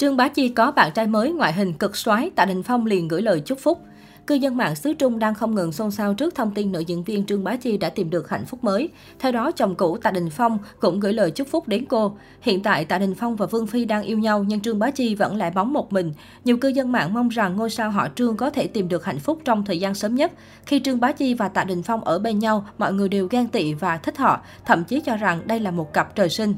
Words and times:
Trương 0.00 0.16
Bá 0.16 0.28
Chi 0.28 0.48
có 0.48 0.70
bạn 0.70 0.90
trai 0.94 1.06
mới 1.06 1.32
ngoại 1.32 1.52
hình 1.52 1.72
cực 1.72 1.96
xoái, 1.96 2.30
Tạ 2.30 2.44
Đình 2.44 2.62
Phong 2.62 2.86
liền 2.86 3.08
gửi 3.08 3.22
lời 3.22 3.40
chúc 3.40 3.58
phúc. 3.58 3.78
Cư 4.26 4.34
dân 4.34 4.56
mạng 4.56 4.74
xứ 4.74 4.94
Trung 4.94 5.18
đang 5.18 5.34
không 5.34 5.54
ngừng 5.54 5.72
xôn 5.72 5.90
xao 5.90 6.14
trước 6.14 6.34
thông 6.34 6.50
tin 6.50 6.72
nữ 6.72 6.80
diễn 6.80 7.04
viên 7.04 7.26
Trương 7.26 7.44
Bá 7.44 7.56
Chi 7.56 7.76
đã 7.76 7.90
tìm 7.90 8.10
được 8.10 8.30
hạnh 8.30 8.46
phúc 8.46 8.64
mới. 8.64 8.88
Theo 9.18 9.32
đó, 9.32 9.50
chồng 9.50 9.74
cũ 9.74 9.96
Tạ 9.96 10.10
Đình 10.10 10.30
Phong 10.30 10.58
cũng 10.80 11.00
gửi 11.00 11.12
lời 11.12 11.30
chúc 11.30 11.48
phúc 11.48 11.68
đến 11.68 11.84
cô. 11.88 12.16
Hiện 12.40 12.62
tại 12.62 12.84
Tạ 12.84 12.98
Đình 12.98 13.14
Phong 13.14 13.36
và 13.36 13.46
Vương 13.46 13.66
Phi 13.66 13.84
đang 13.84 14.02
yêu 14.02 14.18
nhau 14.18 14.44
nhưng 14.48 14.60
Trương 14.60 14.78
Bá 14.78 14.90
Chi 14.90 15.14
vẫn 15.14 15.36
lại 15.36 15.50
bóng 15.50 15.72
một 15.72 15.92
mình. 15.92 16.12
Nhiều 16.44 16.56
cư 16.56 16.68
dân 16.68 16.92
mạng 16.92 17.14
mong 17.14 17.28
rằng 17.28 17.56
ngôi 17.56 17.70
sao 17.70 17.90
họ 17.90 18.08
Trương 18.14 18.36
có 18.36 18.50
thể 18.50 18.66
tìm 18.66 18.88
được 18.88 19.04
hạnh 19.04 19.18
phúc 19.18 19.40
trong 19.44 19.64
thời 19.64 19.80
gian 19.80 19.94
sớm 19.94 20.14
nhất. 20.14 20.32
Khi 20.66 20.80
Trương 20.80 21.00
Bá 21.00 21.12
Chi 21.12 21.34
và 21.34 21.48
Tạ 21.48 21.64
Đình 21.64 21.82
Phong 21.82 22.04
ở 22.04 22.18
bên 22.18 22.38
nhau, 22.38 22.66
mọi 22.78 22.92
người 22.92 23.08
đều 23.08 23.28
ghen 23.30 23.48
tị 23.48 23.74
và 23.74 23.96
thích 23.96 24.18
họ, 24.18 24.40
thậm 24.64 24.84
chí 24.84 25.00
cho 25.00 25.16
rằng 25.16 25.40
đây 25.46 25.60
là 25.60 25.70
một 25.70 25.92
cặp 25.92 26.14
trời 26.14 26.28
sinh. 26.28 26.54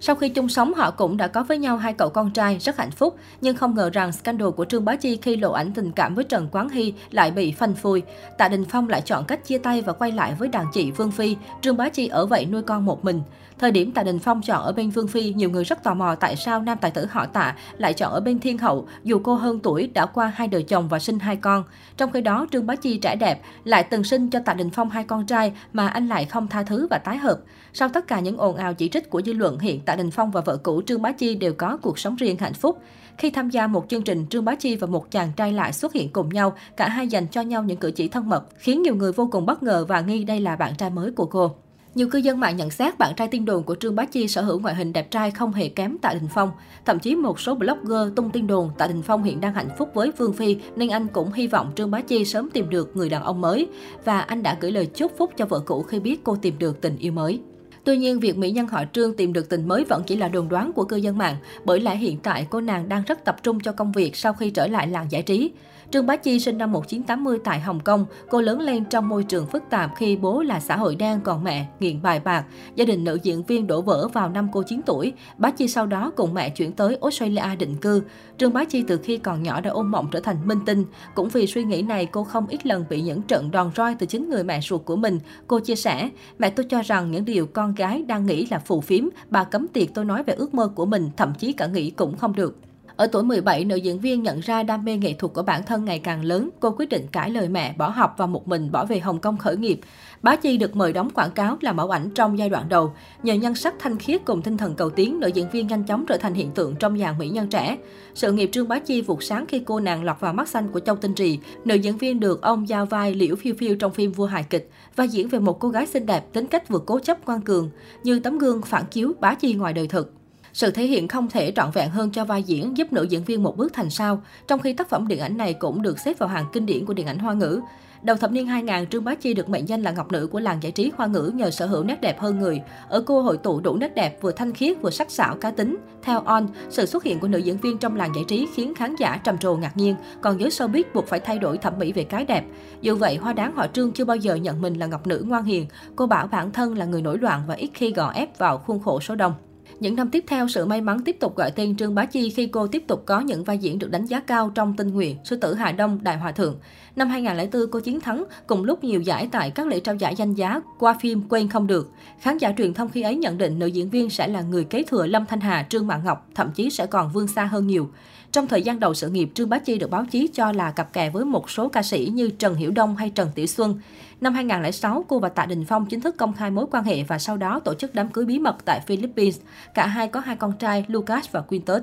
Sau 0.00 0.16
khi 0.16 0.28
chung 0.28 0.48
sống, 0.48 0.74
họ 0.74 0.90
cũng 0.90 1.16
đã 1.16 1.28
có 1.28 1.42
với 1.42 1.58
nhau 1.58 1.76
hai 1.76 1.92
cậu 1.92 2.08
con 2.08 2.30
trai 2.30 2.58
rất 2.58 2.76
hạnh 2.76 2.90
phúc. 2.90 3.16
Nhưng 3.40 3.56
không 3.56 3.74
ngờ 3.74 3.90
rằng 3.92 4.12
scandal 4.12 4.50
của 4.50 4.64
Trương 4.64 4.84
Bá 4.84 4.96
Chi 4.96 5.18
khi 5.22 5.36
lộ 5.36 5.52
ảnh 5.52 5.72
tình 5.72 5.92
cảm 5.92 6.14
với 6.14 6.24
Trần 6.24 6.48
Quán 6.52 6.68
Hy 6.68 6.94
lại 7.10 7.30
bị 7.30 7.52
phanh 7.52 7.74
phui. 7.74 8.02
Tạ 8.38 8.48
Đình 8.48 8.64
Phong 8.64 8.88
lại 8.88 9.00
chọn 9.00 9.24
cách 9.24 9.44
chia 9.44 9.58
tay 9.58 9.82
và 9.82 9.92
quay 9.92 10.12
lại 10.12 10.34
với 10.38 10.48
đàn 10.48 10.66
chị 10.72 10.90
Vương 10.90 11.10
Phi. 11.10 11.36
Trương 11.60 11.76
Bá 11.76 11.88
Chi 11.88 12.08
ở 12.08 12.26
vậy 12.26 12.46
nuôi 12.46 12.62
con 12.62 12.84
một 12.84 13.04
mình. 13.04 13.22
Thời 13.58 13.70
điểm 13.70 13.92
Tạ 13.92 14.02
Đình 14.02 14.18
Phong 14.18 14.42
chọn 14.42 14.62
ở 14.62 14.72
bên 14.72 14.90
Vương 14.90 15.08
Phi, 15.08 15.34
nhiều 15.34 15.50
người 15.50 15.64
rất 15.64 15.82
tò 15.82 15.94
mò 15.94 16.14
tại 16.14 16.36
sao 16.36 16.62
nam 16.62 16.78
tài 16.80 16.90
tử 16.90 17.06
họ 17.10 17.26
Tạ 17.26 17.54
lại 17.78 17.94
chọn 17.94 18.12
ở 18.12 18.20
bên 18.20 18.38
Thiên 18.38 18.58
Hậu, 18.58 18.88
dù 19.04 19.20
cô 19.24 19.34
hơn 19.34 19.60
tuổi, 19.60 19.90
đã 19.94 20.06
qua 20.06 20.32
hai 20.34 20.48
đời 20.48 20.62
chồng 20.62 20.88
và 20.88 20.98
sinh 20.98 21.18
hai 21.18 21.36
con. 21.36 21.64
Trong 21.96 22.12
khi 22.12 22.20
đó, 22.20 22.46
Trương 22.52 22.66
Bá 22.66 22.76
Chi 22.76 22.98
trẻ 22.98 23.16
đẹp, 23.16 23.40
lại 23.64 23.82
từng 23.82 24.04
sinh 24.04 24.30
cho 24.30 24.40
Tạ 24.44 24.54
Đình 24.54 24.70
Phong 24.70 24.90
hai 24.90 25.04
con 25.04 25.26
trai 25.26 25.52
mà 25.72 25.88
anh 25.88 26.08
lại 26.08 26.24
không 26.24 26.48
tha 26.48 26.62
thứ 26.62 26.86
và 26.90 26.98
tái 26.98 27.16
hợp. 27.16 27.38
Sau 27.72 27.88
tất 27.88 28.06
cả 28.06 28.20
những 28.20 28.36
ồn 28.36 28.56
ào 28.56 28.74
chỉ 28.74 28.88
trích 28.88 29.10
của 29.10 29.22
dư 29.22 29.32
luận, 29.32 29.58
hiện 29.58 29.80
Tạ 29.86 29.96
Đình 29.96 30.10
Phong 30.10 30.30
và 30.30 30.40
vợ 30.40 30.56
cũ 30.56 30.82
Trương 30.86 31.02
Bá 31.02 31.12
Chi 31.12 31.34
đều 31.34 31.52
có 31.52 31.76
cuộc 31.82 31.98
sống 31.98 32.16
riêng 32.16 32.36
hạnh 32.38 32.54
phúc. 32.54 32.78
Khi 33.18 33.30
tham 33.30 33.50
gia 33.50 33.66
một 33.66 33.86
chương 33.88 34.02
trình, 34.02 34.26
Trương 34.30 34.44
Bá 34.44 34.54
Chi 34.54 34.76
và 34.76 34.86
một 34.86 35.10
chàng 35.10 35.32
trai 35.36 35.52
lại 35.52 35.72
xuất 35.72 35.92
hiện 35.92 36.08
cùng 36.12 36.28
nhau, 36.28 36.56
cả 36.76 36.88
hai 36.88 37.08
dành 37.08 37.26
cho 37.28 37.40
nhau 37.40 37.62
những 37.62 37.76
cử 37.76 37.90
chỉ 37.90 38.08
thân 38.08 38.28
mật, 38.28 38.44
khiến 38.56 38.82
nhiều 38.82 38.94
người 38.94 39.12
vô 39.12 39.28
cùng 39.32 39.46
bất 39.46 39.62
ngờ 39.62 39.84
và 39.88 40.00
nghi 40.00 40.24
đây 40.24 40.40
là 40.40 40.56
bạn 40.56 40.72
trai 40.78 40.90
mới 40.90 41.10
của 41.10 41.26
cô. 41.26 41.54
Nhiều 41.94 42.08
cư 42.10 42.18
dân 42.18 42.40
mạng 42.40 42.56
nhận 42.56 42.70
xét 42.70 42.98
bạn 42.98 43.14
trai 43.16 43.28
tiên 43.28 43.44
đồn 43.44 43.62
của 43.62 43.74
Trương 43.74 43.94
Bá 43.94 44.04
Chi 44.04 44.28
sở 44.28 44.42
hữu 44.42 44.58
ngoại 44.58 44.74
hình 44.74 44.92
đẹp 44.92 45.10
trai 45.10 45.30
không 45.30 45.52
hề 45.52 45.68
kém 45.68 45.98
Tạ 45.98 46.12
Đình 46.12 46.28
Phong. 46.34 46.50
Thậm 46.84 46.98
chí 46.98 47.14
một 47.14 47.40
số 47.40 47.54
blogger 47.54 48.14
tung 48.16 48.30
tin 48.30 48.46
đồn 48.46 48.70
Tạ 48.78 48.86
Đình 48.86 49.02
Phong 49.02 49.22
hiện 49.22 49.40
đang 49.40 49.54
hạnh 49.54 49.68
phúc 49.78 49.88
với 49.94 50.10
Vương 50.18 50.32
Phi 50.32 50.56
nên 50.76 50.88
anh 50.88 51.06
cũng 51.08 51.32
hy 51.32 51.46
vọng 51.46 51.72
Trương 51.76 51.90
Bá 51.90 52.00
Chi 52.00 52.24
sớm 52.24 52.50
tìm 52.50 52.70
được 52.70 52.96
người 52.96 53.08
đàn 53.08 53.22
ông 53.22 53.40
mới. 53.40 53.68
Và 54.04 54.20
anh 54.20 54.42
đã 54.42 54.56
gửi 54.60 54.72
lời 54.72 54.86
chúc 54.86 55.12
phúc 55.18 55.30
cho 55.36 55.46
vợ 55.46 55.60
cũ 55.66 55.82
khi 55.82 56.00
biết 56.00 56.24
cô 56.24 56.36
tìm 56.42 56.58
được 56.58 56.80
tình 56.80 56.96
yêu 56.98 57.12
mới. 57.12 57.40
Tuy 57.86 57.96
nhiên, 57.96 58.20
việc 58.20 58.38
mỹ 58.38 58.50
nhân 58.50 58.68
họ 58.68 58.84
Trương 58.92 59.16
tìm 59.16 59.32
được 59.32 59.48
tình 59.48 59.68
mới 59.68 59.84
vẫn 59.84 60.02
chỉ 60.06 60.16
là 60.16 60.28
đồn 60.28 60.48
đoán 60.48 60.72
của 60.72 60.84
cư 60.84 60.96
dân 60.96 61.18
mạng, 61.18 61.36
bởi 61.64 61.80
lẽ 61.80 61.96
hiện 61.96 62.18
tại 62.22 62.46
cô 62.50 62.60
nàng 62.60 62.88
đang 62.88 63.02
rất 63.06 63.24
tập 63.24 63.36
trung 63.42 63.60
cho 63.60 63.72
công 63.72 63.92
việc 63.92 64.16
sau 64.16 64.32
khi 64.32 64.50
trở 64.50 64.66
lại 64.66 64.86
làng 64.86 65.06
giải 65.10 65.22
trí. 65.22 65.50
Trương 65.90 66.06
Bá 66.06 66.16
Chi 66.16 66.40
sinh 66.40 66.58
năm 66.58 66.72
1980 66.72 67.38
tại 67.44 67.60
Hồng 67.60 67.80
Kông. 67.80 68.06
Cô 68.30 68.40
lớn 68.40 68.60
lên 68.60 68.84
trong 68.84 69.08
môi 69.08 69.24
trường 69.24 69.46
phức 69.46 69.62
tạp 69.70 69.90
khi 69.96 70.16
bố 70.16 70.42
là 70.42 70.60
xã 70.60 70.76
hội 70.76 70.96
đen 70.96 71.20
còn 71.24 71.44
mẹ 71.44 71.66
nghiện 71.80 72.02
bài 72.02 72.20
bạc. 72.20 72.44
Gia 72.74 72.84
đình 72.84 73.04
nữ 73.04 73.18
diễn 73.22 73.42
viên 73.42 73.66
đổ 73.66 73.82
vỡ 73.82 74.08
vào 74.08 74.28
năm 74.28 74.48
cô 74.52 74.62
9 74.62 74.80
tuổi. 74.86 75.12
Bá 75.38 75.50
Chi 75.50 75.68
sau 75.68 75.86
đó 75.86 76.12
cùng 76.16 76.34
mẹ 76.34 76.50
chuyển 76.50 76.72
tới 76.72 76.98
Australia 77.02 77.56
định 77.58 77.76
cư. 77.76 78.02
Trương 78.38 78.52
Bá 78.52 78.64
Chi 78.64 78.84
từ 78.88 78.96
khi 78.96 79.16
còn 79.16 79.42
nhỏ 79.42 79.60
đã 79.60 79.70
ôm 79.70 79.90
mộng 79.90 80.08
trở 80.10 80.20
thành 80.20 80.36
minh 80.44 80.58
tinh. 80.66 80.84
Cũng 81.14 81.28
vì 81.28 81.46
suy 81.46 81.64
nghĩ 81.64 81.82
này, 81.82 82.06
cô 82.06 82.24
không 82.24 82.46
ít 82.46 82.66
lần 82.66 82.84
bị 82.90 83.02
những 83.02 83.22
trận 83.22 83.50
đòn 83.50 83.70
roi 83.76 83.94
từ 83.94 84.06
chính 84.06 84.30
người 84.30 84.44
mẹ 84.44 84.60
ruột 84.60 84.84
của 84.84 84.96
mình. 84.96 85.18
Cô 85.46 85.60
chia 85.60 85.76
sẻ, 85.76 86.10
mẹ 86.38 86.50
tôi 86.50 86.66
cho 86.68 86.82
rằng 86.82 87.10
những 87.10 87.24
điều 87.24 87.46
con 87.46 87.74
gái 87.76 88.02
đang 88.02 88.26
nghĩ 88.26 88.46
là 88.50 88.58
phù 88.58 88.80
phiếm, 88.80 89.04
bà 89.30 89.44
cấm 89.44 89.68
tiệc 89.68 89.94
tôi 89.94 90.04
nói 90.04 90.22
về 90.22 90.34
ước 90.34 90.54
mơ 90.54 90.68
của 90.74 90.86
mình, 90.86 91.10
thậm 91.16 91.32
chí 91.38 91.52
cả 91.52 91.66
nghĩ 91.66 91.90
cũng 91.90 92.16
không 92.16 92.34
được. 92.34 92.58
Ở 92.96 93.06
tuổi 93.06 93.22
17, 93.22 93.64
nữ 93.64 93.76
diễn 93.76 93.98
viên 93.98 94.22
nhận 94.22 94.40
ra 94.40 94.62
đam 94.62 94.84
mê 94.84 94.96
nghệ 94.96 95.12
thuật 95.12 95.32
của 95.32 95.42
bản 95.42 95.62
thân 95.62 95.84
ngày 95.84 95.98
càng 95.98 96.24
lớn. 96.24 96.50
Cô 96.60 96.70
quyết 96.78 96.88
định 96.88 97.06
cãi 97.12 97.30
lời 97.30 97.48
mẹ, 97.48 97.74
bỏ 97.78 97.88
học 97.88 98.14
và 98.16 98.26
một 98.26 98.48
mình 98.48 98.72
bỏ 98.72 98.84
về 98.84 98.98
Hồng 98.98 99.18
Kông 99.18 99.36
khởi 99.36 99.56
nghiệp. 99.56 99.80
Bá 100.22 100.36
Chi 100.36 100.56
được 100.56 100.76
mời 100.76 100.92
đóng 100.92 101.10
quảng 101.10 101.30
cáo 101.30 101.56
làm 101.60 101.76
mẫu 101.76 101.90
ảnh 101.90 102.10
trong 102.14 102.38
giai 102.38 102.48
đoạn 102.48 102.68
đầu. 102.68 102.92
Nhờ 103.22 103.34
nhân 103.34 103.54
sắc 103.54 103.74
thanh 103.78 103.98
khiết 103.98 104.24
cùng 104.24 104.42
tinh 104.42 104.56
thần 104.56 104.74
cầu 104.74 104.90
tiến, 104.90 105.20
nữ 105.20 105.28
diễn 105.28 105.50
viên 105.50 105.66
nhanh 105.66 105.84
chóng 105.84 106.04
trở 106.08 106.16
thành 106.16 106.34
hiện 106.34 106.50
tượng 106.50 106.76
trong 106.76 106.98
dàn 106.98 107.18
mỹ 107.18 107.28
nhân 107.28 107.48
trẻ. 107.48 107.78
Sự 108.14 108.32
nghiệp 108.32 108.50
Trương 108.52 108.68
Bá 108.68 108.78
Chi 108.78 109.02
vụt 109.02 109.22
sáng 109.22 109.46
khi 109.46 109.62
cô 109.66 109.80
nàng 109.80 110.04
lọt 110.04 110.20
vào 110.20 110.32
mắt 110.32 110.48
xanh 110.48 110.68
của 110.72 110.80
Châu 110.80 110.96
Tinh 110.96 111.14
Trì. 111.14 111.38
Nữ 111.64 111.74
diễn 111.74 111.98
viên 111.98 112.20
được 112.20 112.42
ông 112.42 112.68
giao 112.68 112.86
vai 112.86 113.14
Liễu 113.14 113.36
Phiêu 113.36 113.54
Phiêu 113.58 113.76
trong 113.76 113.92
phim 113.92 114.12
Vua 114.12 114.26
hài 114.26 114.42
kịch 114.42 114.70
và 114.96 115.04
diễn 115.04 115.28
về 115.28 115.38
một 115.38 115.60
cô 115.60 115.68
gái 115.68 115.86
xinh 115.86 116.06
đẹp, 116.06 116.32
tính 116.32 116.46
cách 116.46 116.68
vừa 116.68 116.80
cố 116.86 116.98
chấp 116.98 117.26
ngoan 117.26 117.40
cường, 117.40 117.70
như 118.02 118.20
tấm 118.20 118.38
gương 118.38 118.62
phản 118.62 118.84
chiếu 118.90 119.12
Bá 119.20 119.34
Chi 119.34 119.54
ngoài 119.54 119.72
đời 119.72 119.86
thực. 119.86 120.12
Sự 120.56 120.70
thể 120.70 120.86
hiện 120.86 121.08
không 121.08 121.28
thể 121.28 121.52
trọn 121.56 121.70
vẹn 121.70 121.90
hơn 121.90 122.10
cho 122.10 122.24
vai 122.24 122.42
diễn 122.42 122.76
giúp 122.76 122.92
nữ 122.92 123.02
diễn 123.02 123.24
viên 123.24 123.42
một 123.42 123.56
bước 123.56 123.72
thành 123.72 123.90
sao, 123.90 124.22
trong 124.48 124.60
khi 124.60 124.72
tác 124.72 124.88
phẩm 124.88 125.08
điện 125.08 125.20
ảnh 125.20 125.36
này 125.36 125.54
cũng 125.54 125.82
được 125.82 125.98
xếp 125.98 126.18
vào 126.18 126.28
hàng 126.28 126.46
kinh 126.52 126.66
điển 126.66 126.86
của 126.86 126.94
điện 126.94 127.06
ảnh 127.06 127.18
hoa 127.18 127.34
ngữ. 127.34 127.60
Đầu 128.02 128.16
thập 128.16 128.30
niên 128.30 128.46
2000, 128.46 128.86
Trương 128.86 129.04
Bá 129.04 129.14
Chi 129.14 129.34
được 129.34 129.48
mệnh 129.48 129.68
danh 129.68 129.82
là 129.82 129.90
ngọc 129.90 130.12
nữ 130.12 130.26
của 130.26 130.40
làng 130.40 130.62
giải 130.62 130.72
trí 130.72 130.92
hoa 130.96 131.06
ngữ 131.06 131.30
nhờ 131.34 131.50
sở 131.50 131.66
hữu 131.66 131.84
nét 131.84 132.00
đẹp 132.00 132.20
hơn 132.20 132.38
người. 132.38 132.60
Ở 132.88 133.02
cô 133.06 133.20
hội 133.20 133.36
tụ 133.36 133.60
đủ 133.60 133.76
nét 133.76 133.94
đẹp 133.94 134.18
vừa 134.22 134.32
thanh 134.32 134.52
khiết 134.52 134.82
vừa 134.82 134.90
sắc 134.90 135.10
sảo 135.10 135.36
cá 135.36 135.50
tính. 135.50 135.76
Theo 136.02 136.20
On, 136.20 136.48
sự 136.70 136.86
xuất 136.86 137.04
hiện 137.04 137.18
của 137.18 137.28
nữ 137.28 137.38
diễn 137.38 137.56
viên 137.56 137.78
trong 137.78 137.96
làng 137.96 138.12
giải 138.14 138.24
trí 138.28 138.48
khiến 138.54 138.74
khán 138.74 138.96
giả 138.98 139.20
trầm 139.24 139.38
trồ 139.38 139.56
ngạc 139.56 139.76
nhiên, 139.76 139.96
còn 140.20 140.40
giới 140.40 140.50
showbiz 140.50 140.84
buộc 140.94 141.06
phải 141.06 141.20
thay 141.20 141.38
đổi 141.38 141.58
thẩm 141.58 141.78
mỹ 141.78 141.92
về 141.92 142.04
cái 142.04 142.24
đẹp. 142.24 142.44
Dù 142.80 142.96
vậy, 142.96 143.16
hoa 143.16 143.32
đáng 143.32 143.56
họ 143.56 143.66
Trương 143.66 143.92
chưa 143.92 144.04
bao 144.04 144.16
giờ 144.16 144.34
nhận 144.34 144.62
mình 144.62 144.74
là 144.74 144.86
ngọc 144.86 145.06
nữ 145.06 145.24
ngoan 145.26 145.44
hiền. 145.44 145.66
Cô 145.96 146.06
bảo 146.06 146.26
bản 146.26 146.52
thân 146.52 146.78
là 146.78 146.84
người 146.84 147.02
nổi 147.02 147.18
loạn 147.18 147.42
và 147.46 147.54
ít 147.54 147.70
khi 147.74 147.92
gò 147.92 148.10
ép 148.10 148.38
vào 148.38 148.58
khuôn 148.58 148.80
khổ 148.80 149.00
số 149.00 149.14
đông. 149.14 149.32
Những 149.80 149.96
năm 149.96 150.10
tiếp 150.10 150.24
theo, 150.26 150.48
sự 150.48 150.66
may 150.66 150.80
mắn 150.80 151.00
tiếp 151.04 151.16
tục 151.20 151.36
gọi 151.36 151.50
tên 151.50 151.76
Trương 151.76 151.94
Bá 151.94 152.04
Chi 152.04 152.30
khi 152.30 152.46
cô 152.46 152.66
tiếp 152.66 152.82
tục 152.86 153.02
có 153.06 153.20
những 153.20 153.44
vai 153.44 153.58
diễn 153.58 153.78
được 153.78 153.90
đánh 153.90 154.06
giá 154.06 154.20
cao 154.20 154.50
trong 154.54 154.76
Tinh 154.76 154.88
Nguyện, 154.88 155.16
Sư 155.24 155.36
tử 155.36 155.54
Hà 155.54 155.72
Đông, 155.72 155.98
Đại 156.02 156.16
Hòa 156.16 156.32
Thượng. 156.32 156.58
Năm 156.96 157.08
2004, 157.08 157.62
cô 157.70 157.80
chiến 157.80 158.00
thắng 158.00 158.24
cùng 158.46 158.64
lúc 158.64 158.84
nhiều 158.84 159.00
giải 159.00 159.28
tại 159.32 159.50
các 159.50 159.66
lễ 159.66 159.80
trao 159.80 159.94
giải 159.94 160.14
danh 160.16 160.34
giá 160.34 160.60
qua 160.78 160.96
phim 161.00 161.22
Quên 161.28 161.48
Không 161.48 161.66
Được. 161.66 161.92
Khán 162.20 162.38
giả 162.38 162.52
truyền 162.58 162.74
thông 162.74 162.88
khi 162.88 163.02
ấy 163.02 163.16
nhận 163.16 163.38
định 163.38 163.58
nữ 163.58 163.66
diễn 163.66 163.90
viên 163.90 164.10
sẽ 164.10 164.28
là 164.28 164.40
người 164.40 164.64
kế 164.64 164.82
thừa 164.82 165.06
Lâm 165.06 165.26
Thanh 165.26 165.40
Hà, 165.40 165.66
Trương 165.68 165.86
Mạn 165.86 166.04
Ngọc, 166.04 166.28
thậm 166.34 166.50
chí 166.54 166.70
sẽ 166.70 166.86
còn 166.86 167.12
vươn 167.12 167.26
xa 167.26 167.44
hơn 167.44 167.66
nhiều. 167.66 167.90
Trong 168.32 168.46
thời 168.46 168.62
gian 168.62 168.80
đầu 168.80 168.94
sự 168.94 169.10
nghiệp, 169.10 169.28
Trương 169.34 169.48
Bá 169.48 169.58
Chi 169.58 169.78
được 169.78 169.90
báo 169.90 170.04
chí 170.10 170.28
cho 170.34 170.52
là 170.52 170.70
cặp 170.70 170.92
kè 170.92 171.10
với 171.10 171.24
một 171.24 171.50
số 171.50 171.68
ca 171.68 171.82
sĩ 171.82 172.10
như 172.14 172.28
Trần 172.28 172.54
Hiểu 172.54 172.70
Đông 172.70 172.96
hay 172.96 173.10
Trần 173.10 173.28
Tiểu 173.34 173.46
Xuân. 173.46 173.80
Năm 174.20 174.34
2006, 174.34 175.04
cô 175.08 175.18
và 175.18 175.28
Tạ 175.28 175.46
Đình 175.46 175.64
Phong 175.64 175.86
chính 175.86 176.00
thức 176.00 176.16
công 176.16 176.32
khai 176.32 176.50
mối 176.50 176.66
quan 176.70 176.84
hệ 176.84 177.02
và 177.02 177.18
sau 177.18 177.36
đó 177.36 177.60
tổ 177.64 177.74
chức 177.74 177.94
đám 177.94 178.08
cưới 178.08 178.24
bí 178.24 178.38
mật 178.38 178.56
tại 178.64 178.80
Philippines. 178.86 179.40
Cả 179.74 179.86
hai 179.86 180.08
có 180.08 180.20
hai 180.20 180.36
con 180.36 180.52
trai 180.52 180.84
Lucas 180.88 181.30
và 181.32 181.40
Quintus. 181.40 181.82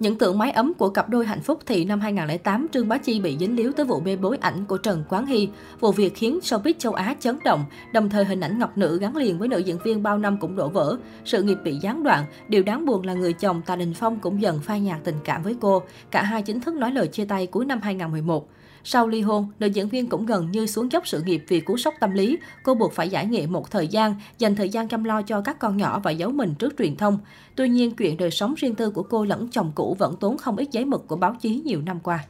Những 0.00 0.18
tượng 0.18 0.38
mái 0.38 0.50
ấm 0.50 0.74
của 0.74 0.88
cặp 0.88 1.08
đôi 1.08 1.26
hạnh 1.26 1.40
phúc 1.40 1.60
thì 1.66 1.84
năm 1.84 2.00
2008, 2.00 2.66
Trương 2.72 2.88
Bá 2.88 2.98
Chi 2.98 3.20
bị 3.20 3.36
dính 3.40 3.56
líu 3.56 3.72
tới 3.72 3.86
vụ 3.86 4.00
bê 4.00 4.16
bối 4.16 4.38
ảnh 4.40 4.64
của 4.64 4.78
Trần 4.78 5.04
Quán 5.08 5.26
Hy. 5.26 5.48
Vụ 5.80 5.92
việc 5.92 6.14
khiến 6.14 6.38
showbiz 6.42 6.74
châu 6.78 6.92
Á 6.92 7.14
chấn 7.20 7.38
động, 7.44 7.64
đồng 7.92 8.10
thời 8.10 8.24
hình 8.24 8.40
ảnh 8.40 8.58
ngọc 8.58 8.78
nữ 8.78 8.98
gắn 8.98 9.16
liền 9.16 9.38
với 9.38 9.48
nữ 9.48 9.58
diễn 9.58 9.78
viên 9.84 10.02
bao 10.02 10.18
năm 10.18 10.36
cũng 10.40 10.56
đổ 10.56 10.68
vỡ. 10.68 10.96
Sự 11.24 11.42
nghiệp 11.42 11.58
bị 11.64 11.78
gián 11.82 12.02
đoạn, 12.02 12.24
điều 12.48 12.62
đáng 12.62 12.86
buồn 12.86 13.06
là 13.06 13.14
người 13.14 13.32
chồng 13.32 13.62
Tạ 13.62 13.76
Đình 13.76 13.94
Phong 13.94 14.18
cũng 14.20 14.42
dần 14.42 14.60
phai 14.60 14.80
nhạt 14.80 14.98
tình 15.04 15.16
cảm 15.24 15.42
với 15.42 15.56
cô. 15.60 15.82
Cả 16.10 16.22
hai 16.22 16.42
chính 16.42 16.60
thức 16.60 16.74
nói 16.74 16.92
lời 16.92 17.08
chia 17.08 17.24
tay 17.24 17.46
cuối 17.46 17.64
năm 17.64 17.80
2011. 17.82 18.48
Sau 18.84 19.08
ly 19.08 19.20
hôn, 19.20 19.48
nữ 19.58 19.66
diễn 19.66 19.88
viên 19.88 20.06
cũng 20.06 20.26
gần 20.26 20.50
như 20.50 20.66
xuống 20.66 20.92
dốc 20.92 21.06
sự 21.06 21.22
nghiệp 21.22 21.44
vì 21.48 21.60
cú 21.60 21.76
sốc 21.76 21.94
tâm 22.00 22.10
lý. 22.10 22.38
Cô 22.62 22.74
buộc 22.74 22.92
phải 22.92 23.08
giải 23.08 23.26
nghệ 23.26 23.46
một 23.46 23.70
thời 23.70 23.88
gian, 23.88 24.14
dành 24.38 24.56
thời 24.56 24.68
gian 24.68 24.88
chăm 24.88 25.04
lo 25.04 25.22
cho 25.22 25.40
các 25.40 25.58
con 25.58 25.76
nhỏ 25.76 26.00
và 26.04 26.10
giấu 26.10 26.30
mình 26.30 26.54
trước 26.58 26.74
truyền 26.78 26.96
thông. 26.96 27.18
Tuy 27.54 27.68
nhiên, 27.68 27.90
chuyện 27.90 28.16
đời 28.16 28.30
sống 28.30 28.54
riêng 28.56 28.74
tư 28.74 28.90
của 28.90 29.02
cô 29.02 29.24
lẫn 29.24 29.48
chồng 29.48 29.72
cũ 29.74 29.96
vẫn 29.98 30.16
tốn 30.20 30.38
không 30.38 30.56
ít 30.56 30.68
giấy 30.70 30.84
mực 30.84 31.08
của 31.08 31.16
báo 31.16 31.36
chí 31.40 31.62
nhiều 31.64 31.82
năm 31.82 32.00
qua. 32.00 32.24